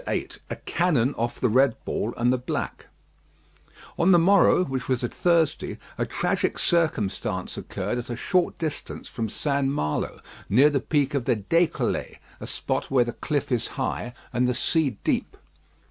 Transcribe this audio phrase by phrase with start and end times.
[0.07, 2.87] VIII A "CANNON" OFF THE RED BALL AND THE BLACK
[3.99, 9.07] On the morrow, which was a Thursday, a tragic circumstance occurred at a short distance
[9.07, 9.67] from St.
[9.67, 10.19] Malo,
[10.49, 14.55] near the peak of the "Décollé," a spot where the cliff is high and the
[14.55, 15.37] sea deep.